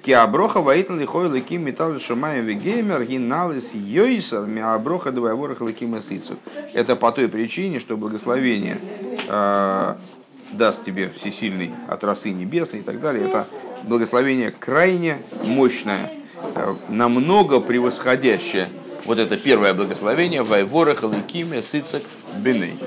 Киаброха 0.03 0.61
воитл 0.61 0.95
лихой 0.95 1.29
ликим 1.29 1.65
металл 1.65 1.99
шамаем 1.99 2.45
вегеймер 2.45 3.05
гиналис 3.05 3.75
йойсер 3.75 4.43
миаброха 4.47 5.11
двойворах 5.11 5.61
ликим 5.61 5.99
эсицу. 5.99 6.37
Это 6.75 6.95
по 6.95 7.11
той 7.11 7.29
причине, 7.29 7.81
что 7.81 7.97
благословение 7.97 8.79
э, 9.29 9.95
даст 10.53 10.85
тебе 10.85 11.11
всесильный 11.11 11.73
от 11.89 12.05
расы 12.05 12.31
небесной 12.31 12.81
и 12.81 12.83
так 12.85 13.01
далее. 13.01 13.27
Это 13.27 13.49
благословение 13.83 14.53
крайне 14.53 15.19
мощное, 15.45 16.13
э, 16.55 16.75
намного 16.89 17.59
превосходящее 17.59 18.69
вот 19.07 19.19
это 19.19 19.37
первое 19.37 19.75
благословение 19.75 20.43
вайворах 20.43 21.03
ликим 21.03 21.59
эсицек 21.59 22.03
беней. 22.37 22.79